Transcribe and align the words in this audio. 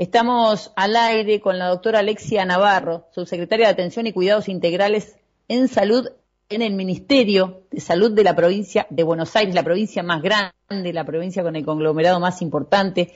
Estamos 0.00 0.72
al 0.76 0.96
aire 0.96 1.42
con 1.42 1.58
la 1.58 1.66
doctora 1.66 1.98
Alexia 1.98 2.46
Navarro, 2.46 3.04
subsecretaria 3.10 3.66
de 3.66 3.72
Atención 3.72 4.06
y 4.06 4.14
Cuidados 4.14 4.48
Integrales 4.48 5.20
en 5.46 5.68
Salud 5.68 6.08
en 6.48 6.62
el 6.62 6.72
Ministerio 6.72 7.64
de 7.70 7.80
Salud 7.80 8.10
de 8.10 8.24
la 8.24 8.34
provincia 8.34 8.86
de 8.88 9.02
Buenos 9.02 9.36
Aires, 9.36 9.54
la 9.54 9.62
provincia 9.62 10.02
más 10.02 10.22
grande, 10.22 10.94
la 10.94 11.04
provincia 11.04 11.42
con 11.42 11.54
el 11.54 11.66
conglomerado 11.66 12.18
más 12.18 12.40
importante, 12.40 13.12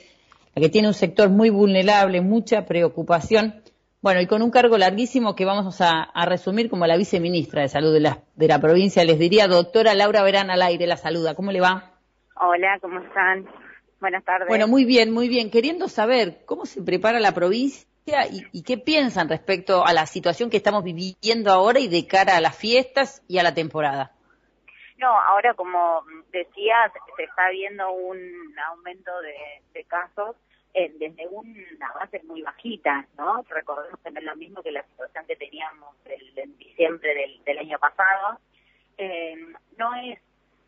la 0.53 0.61
que 0.61 0.69
tiene 0.69 0.87
un 0.87 0.93
sector 0.93 1.31
muy 1.31 1.49
vulnerable, 1.49 2.21
mucha 2.21 2.67
preocupación. 2.67 3.63
Bueno, 4.03 4.21
y 4.21 4.27
con 4.27 4.43
un 4.43 4.51
cargo 4.51 4.77
larguísimo 4.77 5.35
que 5.35 5.45
vamos 5.45 5.81
a, 5.81 6.11
resumir 6.27 6.69
como 6.69 6.85
la 6.85 6.97
viceministra 6.97 7.63
de 7.63 7.69
Salud 7.69 7.93
de 7.93 8.01
la, 8.01 8.19
de 8.35 8.47
la 8.47 8.61
provincia, 8.61 9.03
les 9.03 9.17
diría, 9.17 9.47
doctora 9.47 9.95
Laura 9.95 10.21
Verán 10.21 10.51
al 10.51 10.61
aire, 10.61 10.85
la 10.85 10.97
saluda. 10.97 11.33
¿Cómo 11.33 11.51
le 11.51 11.61
va? 11.61 11.93
Hola, 12.39 12.77
¿cómo 12.79 12.99
están? 12.99 13.47
Buenas 14.05 14.23
tardes. 14.23 14.47
Bueno, 14.47 14.67
muy 14.67 14.85
bien, 14.85 15.11
muy 15.11 15.27
bien. 15.27 15.49
Queriendo 15.49 15.87
saber 15.87 16.45
cómo 16.45 16.67
se 16.67 16.79
prepara 16.83 17.19
la 17.19 17.33
provincia 17.33 17.87
y, 18.53 18.61
qué 18.61 18.77
piensan 18.77 19.29
respecto 19.29 19.83
a 19.83 19.93
la 19.93 20.05
situación 20.05 20.51
que 20.51 20.57
estamos 20.57 20.83
viviendo 20.83 21.51
ahora 21.51 21.79
y 21.79 21.87
de 21.87 22.05
cara 22.05 22.37
a 22.37 22.39
las 22.39 22.55
fiestas 22.55 23.23
y 23.27 23.39
a 23.39 23.43
la 23.43 23.55
temporada. 23.55 24.11
No, 24.99 25.07
ahora 25.07 25.55
como 25.55 26.03
decías, 26.31 26.91
se 27.17 27.23
está 27.23 27.49
viendo 27.49 27.91
un 27.93 28.19
aumento 28.69 29.09
de, 29.73 29.83
casos 29.85 30.35
eh, 30.75 30.93
desde 30.99 31.27
una 31.27 31.91
base 31.99 32.21
muy 32.27 32.43
bajita, 32.43 33.07
¿no? 33.17 33.43
Recordemos 33.49 33.99
que 34.01 34.09
es 34.09 34.23
lo 34.23 34.35
mismo 34.35 34.61
que 34.61 34.71
la 34.71 34.83
situación 34.83 35.25
que 35.25 35.35
teníamos 35.35 35.95
en 36.05 36.55
diciembre 36.59 37.41
del, 37.43 37.57
año 37.57 37.79
pasado. 37.79 38.37
Eh, 38.99 39.35
no 39.79 39.95
es 39.95 40.19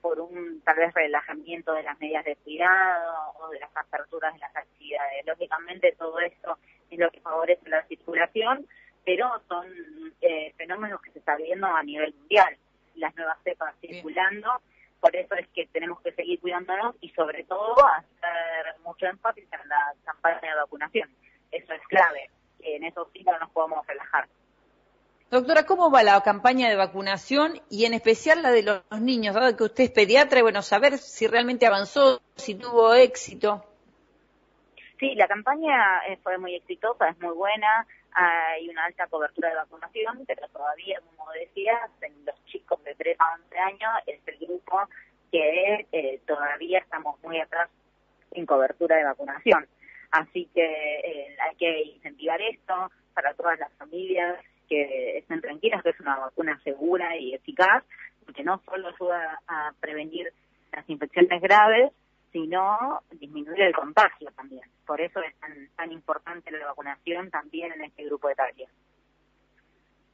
por 0.02 0.20
un 0.38 0.62
tal 0.62 0.78
vez 0.78 0.94
relajamiento 0.94 1.74
de 1.74 1.84
las 1.84 2.00
medidas 2.00 2.26
de 2.26 2.36
cuidado 2.38 3.34
o 3.40 3.50
de 3.50 3.60
las 3.60 3.76
aperturas 3.76 4.34
de 4.34 4.40
las 4.40 4.56
actividades. 4.56 5.26
Lógicamente 5.26 5.96
todo 5.98 6.20
esto 6.20 6.58
es 6.90 7.00
lo 7.00 7.10
que 7.12 7.20
favorece 7.22 7.70
la 7.70 7.84
circulación, 7.88 8.66
pero 9.04 9.42
son 9.48 9.68
eh, 10.22 10.54
fenómenos 10.58 11.02
que 11.02 11.12
se 11.12 11.20
están 11.20 11.38
viendo 11.38 11.68
a 11.68 11.84
nivel 11.84 12.14
mundial, 12.14 12.58
las 12.96 13.16
nuevas 13.16 13.38
cepas 13.44 13.76
circulando, 13.80 14.62
por 15.00 15.16
eso 15.16 15.36
es 15.36 15.48
que 15.50 15.68
tenemos 15.68 16.02
que 16.02 16.12
seguir 16.14 16.40
cuidándonos 16.40 16.96
y 17.02 17.10
sobre 17.10 17.44
todo 17.44 17.76
hacer 17.86 18.80
mucho 18.84 19.06
énfasis 19.06 19.46
en 19.52 19.70
la 19.70 19.94
campaña 20.04 20.40
de 20.42 20.56
vacunación. 20.56 21.10
Eso 21.52 21.74
es 21.74 21.82
clave, 21.88 22.30
en 22.62 22.84
eso 22.84 23.10
sí 23.14 23.24
no 23.24 23.38
nos 23.40 23.50
podemos 23.52 23.86
relajar. 23.86 24.28
Doctora, 25.30 25.66
¿cómo 25.66 25.92
va 25.92 26.04
la 26.04 26.22
campaña 26.22 26.70
de 26.70 26.78
vacunación 26.78 27.60
y 27.70 27.84
en 27.84 27.94
especial 27.94 28.42
la 28.42 28.52
de 28.52 28.64
los 28.64 28.82
niños? 29.02 29.36
Dado 29.36 29.58
que 29.58 29.66
usted 29.66 29.84
es 29.84 29.92
pediatra, 29.92 30.42
bueno, 30.42 30.62
saber 30.62 30.98
si 30.98 31.28
realmente 31.28 31.68
avanzó, 31.68 32.22
si 32.36 32.56
tuvo 32.56 32.94
éxito. 32.94 33.66
Sí, 34.98 35.16
la 35.16 35.28
campaña 35.28 36.02
eh, 36.08 36.18
fue 36.24 36.38
muy 36.38 36.56
exitosa, 36.56 37.10
es 37.10 37.20
muy 37.20 37.36
buena, 37.36 37.86
hay 38.14 38.70
una 38.70 38.86
alta 38.86 39.08
cobertura 39.08 39.50
de 39.50 39.56
vacunación, 39.56 40.24
pero 40.26 40.48
todavía, 40.48 41.02
como 41.02 41.30
decías, 41.34 41.92
en 42.02 42.26
los 42.26 42.46
chicos 42.46 42.82
de 42.86 42.96
3 42.96 43.18
a 43.20 43.34
11 43.44 43.60
años 43.60 43.92
es 44.06 44.22
el 44.28 44.38
grupo 44.48 44.80
que 45.30 45.88
eh, 45.92 46.22
todavía 46.26 46.80
estamos 46.80 47.22
muy 47.22 47.38
atrás 47.42 47.70
en 48.32 48.46
cobertura 48.46 48.96
de 48.96 49.04
vacunación. 49.04 49.68
Así 50.10 50.50
que 50.56 50.64
eh, 50.64 51.38
hay 51.38 51.56
que 51.58 51.82
incentivar 51.82 52.42
esto 52.42 52.90
para 53.14 53.34
todas 53.34 53.60
las 53.60 53.74
familias 53.74 54.38
que 54.68 55.20
estén 55.20 55.42
tranquilas, 55.42 55.84
que 55.84 55.90
es 55.90 56.00
una 56.00 56.18
vacuna 56.18 56.60
segura 56.64 57.18
y 57.18 57.34
eficaz, 57.34 57.84
porque 58.26 58.44
no 58.44 58.62
solo 58.66 58.90
ayuda 58.90 59.40
a 59.48 59.74
prevenir 59.80 60.32
las 60.72 60.90
infecciones 60.90 61.42
graves, 61.42 61.92
sino 62.32 63.02
disminuir 63.12 63.62
el 63.62 63.74
contagio 63.74 64.30
también. 64.36 64.64
Por 64.86 65.02
eso 65.02 65.22
es 65.22 65.36
tan, 65.40 65.70
tan 65.76 65.92
importante 65.92 66.52
la 66.52 66.68
vacunación 66.68 67.30
también 67.30 67.72
en 67.74 67.84
este 67.84 68.06
grupo 68.06 68.28
de 68.28 68.34
etario. 68.34 68.68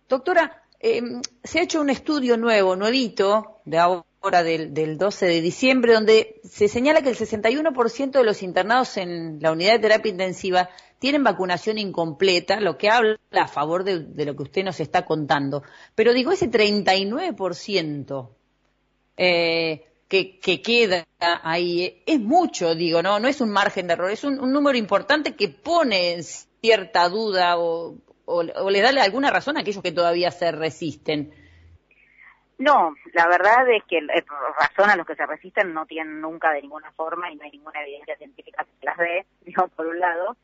Doctora, 0.08 0.64
eh, 0.80 1.02
se 1.44 1.60
ha 1.60 1.64
hecho 1.64 1.82
un 1.82 1.90
estudio 1.90 2.38
nuevo, 2.38 2.76
nuevito, 2.76 3.62
de 3.66 3.80
ahora 3.80 4.04
del, 4.32 4.74
del 4.74 4.98
12 4.98 5.26
de 5.26 5.42
diciembre, 5.42 5.94
donde 5.94 6.40
se 6.44 6.70
señala 6.70 7.02
que 7.02 7.10
el 7.10 7.18
61% 7.18 8.12
de 8.12 8.24
los 8.24 8.42
internados 8.42 8.96
en 8.96 9.40
la 9.42 9.52
unidad 9.52 9.74
de 9.74 9.80
terapia 9.80 10.12
intensiva 10.12 10.70
tienen 10.98 11.26
vacunación 11.26 11.78
incompleta, 11.78 12.62
lo 12.62 12.78
que 12.78 12.90
habla 12.90 13.18
a 13.32 13.48
favor 13.50 13.84
de, 13.84 14.26
lo 14.26 14.36
que 14.36 14.44
usted 14.44 14.64
nos 14.64 14.80
está 14.80 15.06
contando. 15.06 15.64
Pero 15.96 16.14
digo, 16.14 16.32
ese 16.32 16.50
39% 16.50 18.30
eh, 19.18 19.86
que, 20.08 20.40
que, 20.40 20.62
queda 20.62 21.06
ahí 21.20 22.02
es 22.06 22.20
mucho, 22.22 22.76
digo, 22.76 23.02
¿no? 23.04 23.20
No 23.20 23.28
es 23.28 23.42
un 23.42 23.50
margen 23.50 23.88
de 23.88 23.94
error, 23.94 24.12
es 24.12 24.24
un, 24.24 24.38
número 24.54 24.78
importante 24.78 25.36
que 25.36 25.50
pone 25.50 26.24
cierta 26.24 27.10
duda 27.10 27.58
o, 27.58 27.98
o, 28.24 28.70
le 28.70 28.82
da 28.82 28.90
alguna 29.04 29.30
razón 29.30 29.58
a 29.58 29.62
aquellos 29.62 29.84
que 29.84 29.92
todavía 29.92 30.32
se 30.32 30.54
resisten. 30.54 31.43
No, 32.60 32.96
la 33.14 33.28
verdad 33.28 33.70
es 33.70 33.84
que 33.86 33.98
eh, 33.98 34.26
razón 34.60 34.90
a 34.90 34.96
los 34.96 35.06
que 35.06 35.16
se 35.16 35.26
resisten 35.26 35.74
no 35.74 35.86
tienen 35.86 36.22
nunca 36.22 36.52
de 36.52 36.62
ninguna 36.62 36.92
forma 36.92 37.32
y 37.32 37.36
no 37.36 37.44
hay 37.44 37.52
ninguna 37.52 37.82
evidencia 37.82 38.16
científica 38.18 38.64
que 38.64 38.86
las 38.86 38.98
dé, 38.98 39.26
digo, 39.42 39.68
por 39.70 39.88
un 39.88 40.00
lado 40.00 40.38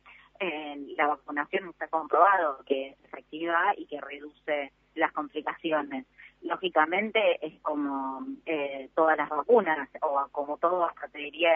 la 0.99 1.07
vacunación 1.07 1.69
está 1.69 1.87
comprobado 1.87 2.63
que 2.65 2.89
es 2.89 2.97
efectiva 3.05 3.73
y 3.77 3.85
que 3.85 3.99
reduce 3.99 4.71
las 4.95 5.11
complicaciones. 5.11 6.05
Lógicamente 6.41 7.45
es 7.45 7.59
como 7.61 8.25
eh, 8.45 8.89
todas 8.95 9.17
las 9.17 9.29
vacunas 9.29 9.89
o 10.01 10.27
como 10.31 10.57
todo 10.57 10.85
hasta 10.85 11.07
te 11.09 11.19
diría 11.19 11.51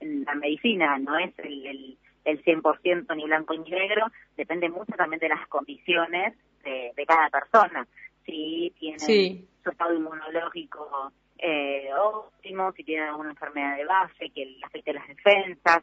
en, 0.00 0.24
la 0.24 0.34
medicina, 0.34 0.98
no 0.98 1.18
es 1.18 1.32
el, 1.38 1.66
el, 1.66 1.98
el 2.24 2.44
100% 2.44 3.16
ni 3.16 3.24
blanco 3.24 3.54
ni 3.54 3.70
negro, 3.70 4.06
depende 4.36 4.68
mucho 4.68 4.92
también 4.96 5.20
de 5.20 5.30
las 5.30 5.46
condiciones 5.48 6.34
de, 6.62 7.06
cada 7.06 7.30
persona. 7.30 7.86
Si 8.24 8.72
tiene 8.78 8.98
su 9.62 9.70
estado 9.70 9.94
inmunológico 9.94 11.12
eh, 11.38 11.90
óptimo, 11.98 12.72
si 12.72 12.84
tiene 12.84 13.04
alguna 13.08 13.30
enfermedad 13.30 13.76
de 13.76 13.84
base 13.84 14.30
que 14.30 14.58
afecte 14.62 14.92
las 14.92 15.06
defensas, 15.08 15.82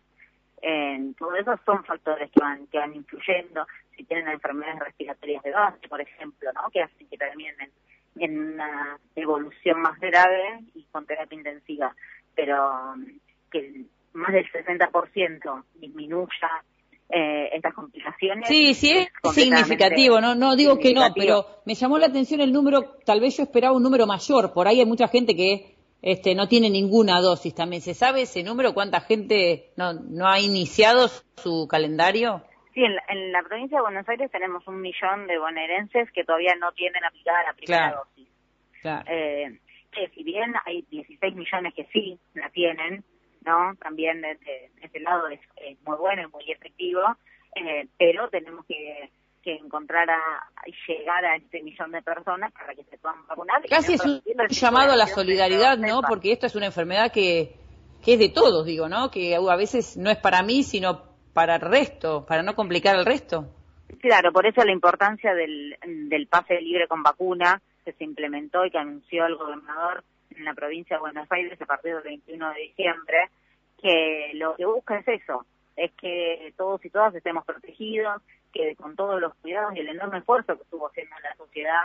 eh, 0.61 1.13
todo 1.17 1.35
eso 1.35 1.59
son 1.65 1.83
factores 1.83 2.29
que 2.31 2.39
van, 2.39 2.67
que 2.67 2.77
van 2.77 2.95
influyendo. 2.95 3.65
Si 3.95 4.03
tienen 4.03 4.27
enfermedades 4.27 4.79
respiratorias 4.79 5.43
de 5.43 5.51
base, 5.51 5.87
por 5.87 6.01
ejemplo, 6.01 6.51
¿no? 6.53 6.69
que 6.71 6.81
hacen 6.81 7.07
que 7.07 7.17
terminen 7.17 7.71
en 8.15 8.53
una 8.53 8.99
evolución 9.15 9.81
más 9.81 9.99
grave 9.99 10.59
y 10.75 10.83
con 10.91 11.05
terapia 11.05 11.37
intensiva. 11.37 11.95
Pero 12.35 12.93
um, 12.93 13.05
que 13.51 13.85
más 14.13 14.31
del 14.33 14.49
60% 14.51 15.63
disminuya 15.75 16.63
eh, 17.11 17.49
estas 17.53 17.73
complicaciones. 17.73 18.47
Sí, 18.47 18.73
sí, 18.73 18.91
es, 18.91 19.33
significativo, 19.33 20.21
no, 20.21 20.35
no 20.35 20.55
digo 20.55 20.79
que 20.79 20.93
no, 20.93 21.01
pero 21.15 21.45
me 21.65 21.75
llamó 21.75 21.97
la 21.97 22.07
atención 22.07 22.41
el 22.41 22.51
número, 22.51 22.97
tal 23.05 23.19
vez 23.19 23.37
yo 23.37 23.43
esperaba 23.43 23.75
un 23.75 23.83
número 23.83 24.07
mayor, 24.07 24.53
por 24.53 24.67
ahí 24.67 24.79
hay 24.79 24.85
mucha 24.85 25.07
gente 25.07 25.35
que 25.35 25.75
este, 26.01 26.33
no 26.33 26.47
tiene 26.47 26.69
ninguna 26.69 27.21
dosis 27.21 27.53
también. 27.53 27.81
¿Se 27.81 27.93
sabe 27.93 28.23
ese 28.23 28.43
número? 28.43 28.73
¿Cuánta 28.73 29.01
gente 29.01 29.71
no, 29.77 29.93
no 29.93 30.27
ha 30.27 30.39
iniciado 30.39 31.07
su 31.07 31.67
calendario? 31.69 32.43
Sí, 32.73 32.81
en 32.83 33.31
la, 33.31 33.43
provincia 33.43 33.77
de 33.77 33.81
Buenos 33.83 34.07
Aires 34.07 34.31
tenemos 34.31 34.65
un 34.67 34.81
millón 34.81 35.27
de 35.27 35.37
bonaerenses 35.37 36.09
que 36.11 36.23
todavía 36.23 36.55
no 36.59 36.71
tienen 36.71 37.03
aplicada 37.03 37.43
la 37.43 37.53
primera 37.53 37.95
dosis. 37.95 38.27
Claro. 38.81 39.11
Eh, 39.11 39.59
que 39.91 40.07
si 40.15 40.23
bien 40.23 40.53
hay 40.65 40.83
16 40.89 41.35
millones 41.35 41.73
que 41.75 41.85
sí 41.91 42.17
la 42.33 42.49
tienen, 42.49 43.03
¿no? 43.45 43.75
También 43.75 44.21
de, 44.21 44.37
ese 44.81 44.99
lado 44.99 45.27
es, 45.27 45.39
muy 45.85 45.97
bueno 45.97 46.23
y 46.23 46.27
muy 46.27 46.51
efectivo, 46.51 47.01
eh, 47.55 47.87
pero 47.97 48.29
tenemos 48.29 48.65
que 48.65 49.09
que 49.41 49.55
encontrar 49.55 50.09
a, 50.09 50.19
llegar 50.87 51.25
a 51.25 51.35
este 51.35 51.61
millón 51.63 51.91
de 51.91 52.01
personas 52.01 52.51
para 52.53 52.75
que 52.75 52.83
se 52.83 52.97
puedan 52.97 53.25
vacunar. 53.27 53.61
Casi 53.67 53.93
es 53.93 54.05
un 54.05 54.21
llamado 54.49 54.91
a 54.93 54.95
la 54.95 55.07
solidaridad, 55.07 55.77
¿no? 55.77 56.01
Porque 56.07 56.31
esto 56.31 56.45
es 56.45 56.55
una 56.55 56.67
enfermedad 56.67 57.11
que, 57.11 57.55
que 58.03 58.13
es 58.13 58.19
de 58.19 58.29
todos, 58.29 58.65
digo, 58.65 58.87
¿no? 58.87 59.09
Que 59.09 59.35
a 59.35 59.55
veces 59.55 59.97
no 59.97 60.09
es 60.09 60.17
para 60.17 60.43
mí, 60.43 60.63
sino 60.63 61.03
para 61.33 61.55
el 61.55 61.61
resto, 61.61 62.25
para 62.25 62.43
no 62.43 62.53
complicar 62.53 62.95
al 62.95 63.05
resto. 63.05 63.47
Claro, 63.99 64.31
por 64.31 64.45
eso 64.45 64.63
la 64.63 64.71
importancia 64.71 65.33
del, 65.33 65.75
del 66.09 66.27
pase 66.27 66.61
libre 66.61 66.87
con 66.87 67.03
vacuna 67.03 67.61
que 67.83 67.93
se 67.93 68.03
implementó 68.03 68.65
y 68.65 68.71
que 68.71 68.77
anunció 68.77 69.25
el 69.25 69.35
gobernador 69.35 70.03
en 70.35 70.45
la 70.45 70.53
provincia 70.53 70.97
de 70.97 71.01
Buenos 71.01 71.31
Aires 71.31 71.61
a 71.61 71.65
partir 71.65 71.93
del 71.95 72.03
21 72.03 72.53
de 72.53 72.59
diciembre, 72.61 73.29
que 73.81 74.31
lo 74.35 74.55
que 74.55 74.65
busca 74.65 74.97
es 74.97 75.07
eso, 75.07 75.45
es 75.75 75.91
que 75.93 76.53
todos 76.57 76.83
y 76.85 76.89
todas 76.89 77.15
estemos 77.15 77.45
protegidos, 77.45 78.21
que 78.53 78.75
con 78.75 78.95
todos 78.95 79.19
los 79.19 79.33
cuidados 79.35 79.75
y 79.75 79.79
el 79.79 79.89
enorme 79.89 80.19
esfuerzo 80.19 80.55
que 80.55 80.63
estuvo 80.63 80.87
haciendo 80.87 81.15
la 81.23 81.35
sociedad 81.35 81.83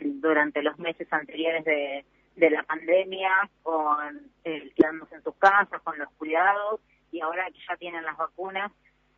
durante 0.00 0.62
los 0.62 0.78
meses 0.78 1.10
anteriores 1.12 1.64
de, 1.64 2.04
la 2.50 2.62
pandemia, 2.62 3.50
con 3.62 4.30
el 4.44 4.72
quedándose 4.74 5.16
en 5.16 5.22
sus 5.24 5.34
casas, 5.36 5.82
con 5.82 5.98
los 5.98 6.08
cuidados, 6.12 6.80
y 7.10 7.20
ahora 7.20 7.46
que 7.46 7.58
ya 7.68 7.76
tienen 7.76 8.04
las 8.04 8.16
vacunas, 8.16 8.70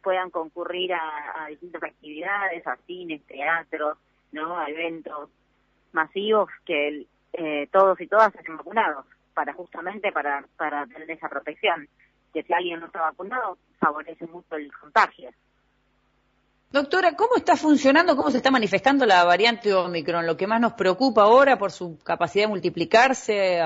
puedan 0.03 0.31
concurrir 0.31 0.95
a, 0.95 1.47
distintas 1.49 1.83
actividades, 1.83 2.67
a 2.67 2.77
cines, 2.87 3.23
teatros, 3.27 3.99
¿no? 4.33 4.59
a 4.59 4.71
eventos 4.71 5.29
masivos 5.93 6.49
que 6.65 7.07
eh, 7.33 7.69
todos 7.73 8.01
y 8.01 8.07
todas 8.07 8.35
estén 8.35 8.57
vacunados, 8.57 9.07
para 9.35 9.53
justamente 9.55 10.13
para, 10.13 10.45
para 10.57 10.87
tener 10.87 11.11
esa 11.11 11.29
protección, 11.29 11.89
que 12.33 12.43
si 12.43 12.53
alguien 12.53 12.81
no 12.81 12.87
está 12.87 13.01
vacunado, 13.03 13.59
favorece 13.79 14.27
mucho 14.27 14.57
el 14.57 14.73
contagio. 14.73 15.31
Doctora, 16.71 17.17
¿cómo 17.17 17.35
está 17.37 17.57
funcionando, 17.57 18.17
cómo 18.17 18.31
se 18.31 18.37
está 18.37 18.53
manifestando 18.53 19.05
la 19.05 19.25
variante 19.25 19.75
Omicron? 19.75 20.25
Lo 20.25 20.37
que 20.37 20.47
más 20.47 20.61
nos 20.61 20.75
preocupa 20.75 21.23
ahora 21.23 21.59
por 21.59 21.73
su 21.73 21.99
capacidad 21.99 22.45
de 22.45 22.51
multiplicarse, 22.51 23.61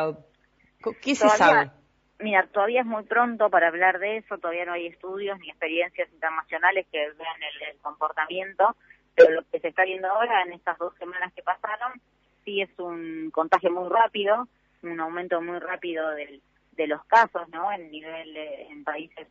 ¿qué 1.03 1.15
se 1.15 1.29
sabe? 1.29 1.71
Mira, 2.19 2.47
todavía 2.47 2.81
es 2.81 2.87
muy 2.87 3.03
pronto 3.03 3.51
para 3.51 3.69
hablar 3.69 3.99
de 3.99 4.19
eso, 4.19 4.39
todavía 4.39 4.65
no 4.65 4.73
hay 4.73 4.87
estudios 4.87 5.39
ni 5.41 5.51
experiencias 5.51 6.11
internacionales 6.13 6.87
que 6.91 6.99
vean 6.99 7.43
el, 7.71 7.79
comportamiento, 7.83 8.75
pero 9.15 9.33
lo 9.33 9.43
que 9.51 9.61
se 9.61 9.69
está 9.69 9.85
viendo 9.85 10.09
ahora 10.09 10.43
en 10.43 10.55
estas 10.55 10.79
dos 10.79 10.95
semanas 10.97 11.31
que 11.35 11.43
pasaron, 11.43 12.01
sí 12.45 12.61
es 12.61 12.71
un 12.79 13.31
contagio 13.31 13.71
muy 13.71 13.89
rápido, 13.89 14.49
un 14.83 15.01
aumento 15.01 15.41
muy 15.41 15.59
rápido 15.59 16.09
del, 16.11 16.41
de 16.73 16.87
los 16.87 17.05
casos, 17.07 17.49
¿no? 17.49 17.73
En 17.73 17.91
nivel 17.91 18.37
en 18.37 18.85
países 18.85 19.27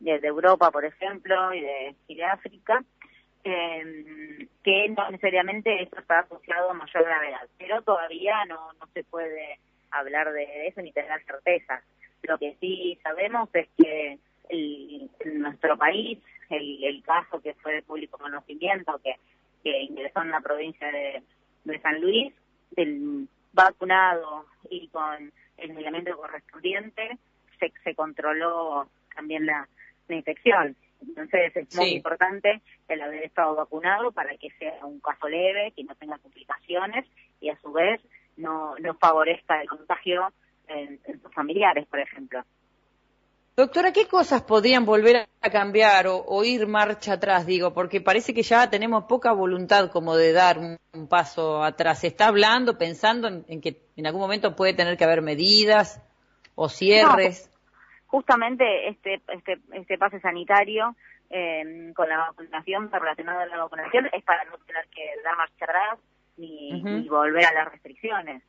de, 0.00 0.20
Europa, 0.22 0.70
por 0.70 0.84
ejemplo, 0.84 1.52
y 1.54 1.60
de, 1.60 1.94
y 2.06 2.14
de 2.14 2.24
África, 2.24 2.82
eh, 3.44 4.46
que 4.62 4.88
no 4.90 5.10
necesariamente 5.10 5.82
eso 5.82 5.98
está 5.98 6.20
asociado 6.20 6.70
a 6.70 6.74
mayor 6.74 7.04
gravedad, 7.04 7.48
pero 7.58 7.82
todavía 7.82 8.44
no, 8.46 8.72
no 8.74 8.86
se 8.92 9.04
puede 9.04 9.58
hablar 9.90 10.32
de 10.32 10.68
eso 10.68 10.82
ni 10.82 10.92
tener 10.92 11.24
certeza. 11.24 11.82
Lo 12.22 12.38
que 12.38 12.56
sí 12.60 12.98
sabemos 13.02 13.48
es 13.54 13.68
que 13.76 14.18
en 14.50 15.40
nuestro 15.40 15.76
país, 15.76 16.18
el, 16.50 17.02
caso 17.04 17.40
que 17.40 17.54
fue 17.54 17.74
de 17.74 17.82
público 17.82 18.18
conocimiento, 18.18 19.00
que, 19.02 19.16
que 19.62 19.82
ingresó 19.82 20.22
en 20.22 20.30
la 20.30 20.40
provincia 20.40 20.90
de, 20.90 21.22
San 21.82 22.00
Luis, 22.00 22.32
el 22.78 23.28
vacunado 23.52 24.46
y 24.70 24.88
con 24.88 25.32
el 25.56 25.70
elemento 25.76 26.16
correspondiente, 26.16 27.18
se, 27.58 27.72
se 27.82 27.94
controló 27.94 28.88
también 29.14 29.46
la, 29.46 29.68
infección. 30.10 30.74
Entonces 31.02 31.54
es 31.54 31.76
muy 31.76 31.90
importante 31.90 32.62
el 32.88 33.02
haber 33.02 33.24
estado 33.24 33.54
vacunado 33.54 34.10
para 34.10 34.34
que 34.38 34.48
sea 34.52 34.86
un 34.86 35.00
caso 35.00 35.28
leve, 35.28 35.72
que 35.76 35.84
no 35.84 35.94
tenga 35.96 36.16
complicaciones 36.16 37.04
y 37.42 37.50
a 37.50 37.60
su 37.60 37.70
vez 37.72 38.00
no, 38.38 38.74
no 38.78 38.94
favorezca 38.94 39.60
el 39.60 39.68
contagio 39.68 40.32
en, 40.66 40.98
sus 41.20 41.32
familiares, 41.34 41.86
por 41.88 42.00
ejemplo. 42.00 42.42
Doctora, 43.58 43.90
¿qué 43.92 44.06
cosas 44.06 44.42
podrían 44.42 44.84
volver 44.84 45.26
a 45.40 45.50
cambiar 45.50 46.06
o, 46.06 46.44
ir 46.44 46.68
marcha 46.68 47.14
atrás? 47.14 47.44
Digo, 47.44 47.74
porque 47.74 48.00
parece 48.00 48.32
que 48.32 48.44
ya 48.44 48.70
tenemos 48.70 49.06
poca 49.06 49.32
voluntad 49.32 49.90
como 49.90 50.14
de 50.14 50.32
dar 50.32 50.58
un, 50.58 50.78
paso 51.08 51.64
atrás. 51.64 52.02
¿Se 52.02 52.06
está 52.06 52.28
hablando, 52.28 52.78
pensando 52.78 53.26
en, 53.26 53.60
que 53.60 53.82
en 53.96 54.06
algún 54.06 54.20
momento 54.20 54.54
puede 54.54 54.74
tener 54.74 54.96
que 54.96 55.02
haber 55.02 55.22
medidas 55.22 56.00
o 56.54 56.68
cierres? 56.68 57.50
justamente 58.06 58.90
este, 58.90 59.20
este, 59.26 59.58
este 59.72 59.98
pase 59.98 60.20
sanitario 60.20 60.94
eh, 61.28 61.92
con 61.96 62.08
la 62.08 62.18
vacunación, 62.18 62.92
relacionado 62.92 63.40
a 63.40 63.46
la 63.46 63.58
vacunación, 63.64 64.08
es 64.12 64.22
para 64.22 64.44
no 64.44 64.56
tener 64.58 64.86
que 64.94 65.02
dar 65.24 65.36
marcha 65.36 65.64
atrás 65.64 65.98
ni 66.36 67.08
volver 67.08 67.44
a 67.44 67.52
las 67.52 67.72
restricciones 67.72 68.40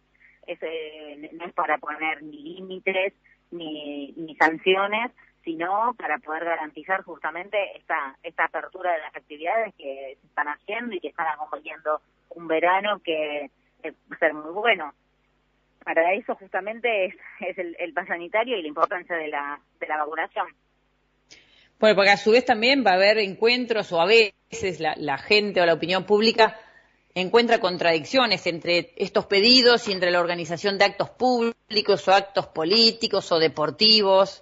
no 1.33 1.45
es 1.45 1.53
para 1.53 1.77
poner 1.77 2.23
ni 2.23 2.55
límites 2.55 3.13
ni, 3.51 4.13
ni 4.17 4.35
sanciones, 4.35 5.11
sino 5.43 5.93
para 5.97 6.19
poder 6.19 6.45
garantizar 6.45 7.03
justamente 7.03 7.57
esta, 7.77 8.17
esta 8.23 8.45
apertura 8.45 8.93
de 8.93 8.99
las 8.99 9.15
actividades 9.15 9.73
que 9.75 10.17
se 10.19 10.27
están 10.27 10.47
haciendo 10.47 10.95
y 10.95 10.99
que 10.99 11.07
están 11.09 11.27
acompañando 11.27 12.01
un 12.29 12.47
verano 12.47 12.99
que 13.03 13.49
va 13.83 14.15
a 14.15 14.19
ser 14.19 14.33
muy 14.33 14.51
bueno. 14.51 14.93
Para 15.83 16.13
eso 16.13 16.35
justamente 16.35 17.05
es, 17.05 17.57
el, 17.57 17.75
el 17.79 17.93
sanitario 18.07 18.57
y 18.57 18.61
la 18.61 18.67
importancia 18.67 19.15
de 19.15 19.29
la, 19.29 19.59
de 19.79 19.87
la 19.87 19.97
vacunación. 19.97 20.47
Bueno, 21.79 21.95
porque 21.95 22.11
a 22.11 22.17
su 22.17 22.31
vez 22.31 22.45
también 22.45 22.83
va 22.85 22.91
a 22.91 22.95
haber 22.95 23.19
encuentros 23.19 23.91
o 23.93 24.01
a 24.01 24.05
veces 24.05 24.81
la, 24.81 24.95
la 24.97 25.17
gente 25.17 25.61
o 25.61 25.65
la 25.65 25.73
opinión 25.73 26.05
pública 26.05 26.59
encuentra 27.21 27.59
contradicciones 27.59 28.45
entre 28.47 28.93
estos 28.95 29.25
pedidos 29.25 29.87
y 29.87 29.91
entre 29.91 30.11
la 30.11 30.19
organización 30.19 30.77
de 30.77 30.85
actos 30.85 31.09
públicos 31.09 32.07
o 32.07 32.13
actos 32.13 32.47
políticos 32.47 33.31
o 33.31 33.39
deportivos. 33.39 34.41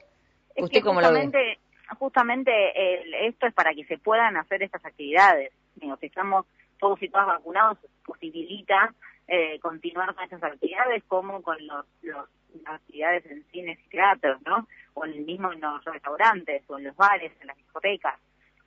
¿Usted 0.56 0.82
cómo 0.82 1.00
justamente, 1.00 1.38
lo 1.38 1.44
ve? 1.44 1.60
Justamente 2.00 3.28
esto 3.28 3.48
es 3.48 3.54
para 3.54 3.74
que 3.74 3.86
se 3.86 3.98
puedan 3.98 4.38
hacer 4.38 4.64
estas 4.64 4.84
actividades. 4.86 5.52
si 5.80 6.06
estamos 6.06 6.46
todos 6.80 7.02
y 7.02 7.10
todas 7.10 7.28
vacunados, 7.28 7.78
posibilita 8.06 8.94
eh, 9.28 9.60
continuar 9.60 10.14
con 10.16 10.24
estas 10.24 10.44
actividades 10.44 11.04
como 11.08 11.42
con 11.42 11.58
los, 11.66 11.86
los, 12.02 12.30
las 12.64 12.76
actividades 12.76 13.26
en 13.26 13.44
cines 13.52 13.78
y 13.86 13.90
teatros, 13.90 14.42
¿no? 14.46 14.68
O 14.94 15.06
en 15.06 15.14
el 15.14 15.26
mismo 15.26 15.52
en 15.52 15.60
los 15.60 15.84
restaurantes 15.84 16.64
o 16.68 16.78
en 16.78 16.86
los 16.86 16.96
bares, 16.96 17.32
en 17.42 17.48
las 17.48 17.58
discotecas. 17.58 18.20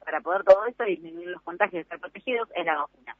Para 0.05 0.21
poder 0.21 0.45
todo 0.45 0.67
esto 0.67 0.85
disminuir 0.85 1.29
los 1.29 1.43
contagios 1.43 1.81
y 1.81 1.83
estar 1.83 1.99
protegidos 1.99 2.49
es 2.55 2.65
la 2.65 2.77
vacuna. 2.77 3.17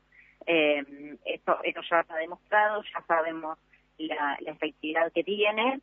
Eh, 0.47 1.17
esto, 1.25 1.59
esto 1.63 1.81
ya 1.89 2.01
está 2.01 2.17
demostrado, 2.17 2.83
ya 2.83 3.03
sabemos 3.07 3.59
la, 3.99 4.37
efectividad 4.47 5.13
que 5.13 5.23
tiene, 5.23 5.81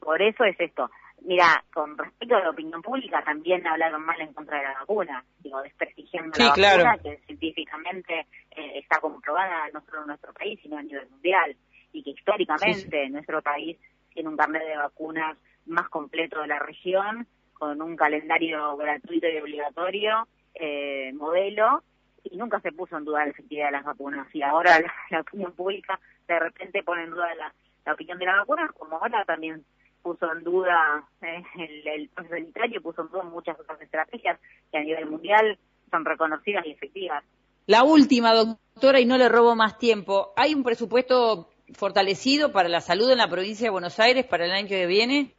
por 0.00 0.20
eso 0.20 0.44
es 0.44 0.58
esto. 0.58 0.90
Mira, 1.22 1.64
con 1.72 1.96
respecto 1.96 2.36
a 2.36 2.40
la 2.40 2.50
opinión 2.50 2.82
pública, 2.82 3.22
también 3.24 3.66
hablaron 3.66 4.04
mal 4.04 4.20
en 4.20 4.34
contra 4.34 4.58
de 4.58 4.64
la 4.64 4.74
vacuna, 4.80 5.24
digo, 5.38 5.62
desprestigiando 5.62 6.36
la 6.38 6.48
vacuna, 6.50 6.98
que 6.98 7.16
científicamente 7.26 8.26
eh, 8.50 8.78
está 8.78 9.00
comprobada 9.00 9.68
no 9.72 9.80
solo 9.86 10.02
en 10.02 10.08
nuestro 10.08 10.34
país, 10.34 10.60
sino 10.62 10.76
a 10.76 10.82
nivel 10.82 11.08
mundial, 11.08 11.56
y 11.92 12.02
que 12.02 12.10
históricamente 12.10 13.08
nuestro 13.08 13.40
país 13.40 13.78
tiene 14.12 14.28
un 14.28 14.36
carnet 14.36 14.66
de 14.66 14.76
vacunas 14.76 15.38
más 15.66 15.88
completo 15.88 16.40
de 16.40 16.48
la 16.48 16.58
región, 16.58 17.26
con 17.54 17.80
un 17.80 17.96
calendario 17.96 18.76
gratuito 18.76 19.28
y 19.28 19.38
obligatorio, 19.38 20.28
eh, 20.54 21.12
modelo, 21.14 21.82
y 22.24 22.36
nunca 22.36 22.60
se 22.60 22.72
puso 22.72 22.96
en 22.96 23.04
duda 23.04 23.24
la 23.24 23.30
efectividad 23.30 23.66
de 23.66 23.72
las 23.72 23.84
vacunas. 23.84 24.26
Y 24.34 24.42
ahora 24.42 24.80
la, 25.10 25.20
opinión 25.20 25.52
pública 25.52 26.00
de 26.26 26.38
repente 26.38 26.82
pone 26.82 27.04
en 27.04 27.10
duda 27.10 27.28
la, 27.34 27.92
opinión 27.92 28.18
de 28.18 28.26
la 28.26 28.36
vacuna, 28.36 28.70
como 28.76 28.96
ahora 28.96 29.24
también 29.24 29.64
puso 30.02 30.30
en 30.32 30.42
duda 30.42 31.04
eh, 31.22 31.42
el, 31.58 31.86
el 31.86 32.08
proceso 32.08 32.34
sanitario, 32.34 32.82
puso 32.82 33.02
en 33.02 33.08
duda 33.08 33.22
muchas 33.22 33.58
otras 33.58 33.80
estrategias 33.80 34.38
que 34.70 34.78
a 34.78 34.82
nivel 34.82 35.06
mundial 35.06 35.58
son 35.90 36.04
reconocidas 36.04 36.66
y 36.66 36.72
efectivas. 36.72 37.22
La 37.66 37.84
última, 37.84 38.34
doctora, 38.34 39.00
y 39.00 39.06
no 39.06 39.16
le 39.16 39.28
robo 39.28 39.54
más 39.54 39.78
tiempo. 39.78 40.32
¿Hay 40.36 40.54
un 40.54 40.62
presupuesto 40.62 41.48
fortalecido 41.72 42.52
para 42.52 42.68
la 42.68 42.80
salud 42.80 43.10
en 43.10 43.18
la 43.18 43.28
provincia 43.28 43.66
de 43.66 43.70
Buenos 43.70 43.98
Aires 43.98 44.26
para 44.26 44.44
el 44.44 44.52
año 44.52 44.68
que 44.68 44.86
viene? 44.86 45.32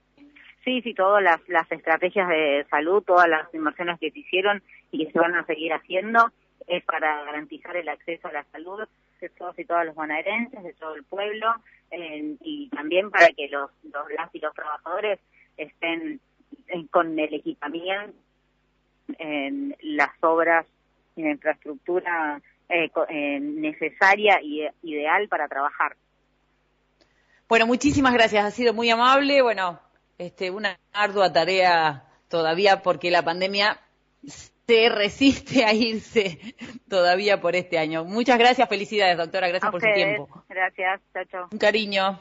Sí, 0.63 0.81
sí, 0.81 0.95
todas 0.95 1.21
las, 1.21 1.39
las 1.47 1.71
estrategias 1.71 2.27
de 2.27 2.65
salud, 2.71 3.03
todas 3.03 3.29
las 3.29 3.53
inversiones 3.53 3.99
que 3.99 4.09
se 4.09 4.19
hicieron 4.19 4.63
y 4.91 5.05
que 5.05 5.11
se 5.11 5.19
van 5.19 5.35
a 5.35 5.45
seguir 5.45 5.71
haciendo, 5.73 6.31
es 6.67 6.83
para 6.83 7.23
garantizar 7.23 7.75
el 7.77 7.89
acceso 7.89 8.27
a 8.27 8.33
la 8.33 8.43
salud 8.51 8.87
de 9.21 9.29
todos 9.29 9.57
y 9.57 9.65
todas 9.65 9.85
los 9.85 9.95
bonaerenses, 9.95 10.63
de 10.63 10.73
todo 10.73 10.95
el 10.95 11.03
pueblo, 11.03 11.47
y 11.91 12.69
también 12.69 13.09
para 13.09 13.27
que 13.29 13.47
los, 13.47 13.71
los 13.83 14.11
las 14.11 14.33
y 14.35 14.39
los 14.39 14.53
trabajadores 14.53 15.19
estén 15.57 16.19
con 16.91 17.17
el 17.17 17.33
equipamiento 17.33 18.17
en 19.19 19.75
las 19.81 20.11
obras 20.21 20.65
y 21.15 21.23
la 21.23 21.31
infraestructura 21.31 22.41
eh, 22.69 22.91
eh, 23.09 23.39
necesaria 23.39 24.41
y 24.41 24.67
ideal 24.83 25.27
para 25.27 25.47
trabajar. 25.47 25.95
Bueno, 27.47 27.67
muchísimas 27.67 28.13
gracias, 28.13 28.43
ha 28.43 28.51
sido 28.51 28.73
muy 28.73 28.89
amable. 28.89 29.41
Bueno, 29.41 29.79
este, 30.17 30.49
una 30.49 30.79
ardua 30.91 31.31
tarea 31.31 32.05
todavía 32.27 32.81
porque 32.81 33.11
la 33.11 33.23
pandemia 33.23 33.79
se 34.67 34.89
resiste 34.89 35.63
a 35.65 35.73
irse 35.73 36.39
todavía 36.89 37.39
por 37.39 37.55
este 37.55 37.77
año. 37.77 38.03
Muchas 38.03 38.37
gracias, 38.37 38.67
felicidades, 38.67 39.17
doctora, 39.17 39.47
gracias 39.47 39.71
por 39.71 39.81
su 39.81 39.91
tiempo. 39.93 40.43
Gracias, 40.49 41.01
chao, 41.13 41.23
chao. 41.25 41.47
Un 41.51 41.57
cariño. 41.57 42.19